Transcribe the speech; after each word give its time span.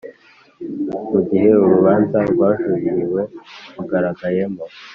Mu 1.11 1.19
gihe 1.29 1.49
urubanza 1.65 2.19
rwajuririwe 2.31 3.21
rugaragayemo 3.75 4.63